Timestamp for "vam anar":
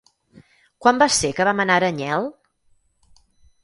1.51-1.79